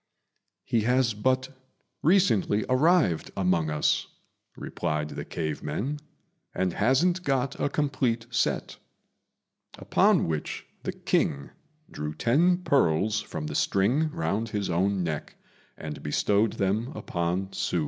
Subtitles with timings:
[0.63, 1.47] "He has but
[2.01, 4.07] recently arrived among us,"
[4.57, 5.99] replied the cave men,
[6.55, 8.77] "and hasn't got a complete set;"
[9.77, 11.51] upon which the King
[11.91, 15.35] drew ten pearls from the string round his own neck
[15.77, 17.79] and bestowed them upon Hsü.